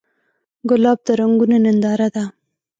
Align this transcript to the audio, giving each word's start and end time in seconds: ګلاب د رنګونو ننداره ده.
ګلاب 0.69 0.99
د 1.05 1.07
رنګونو 1.19 1.55
ننداره 1.63 2.07
ده. 2.15 2.23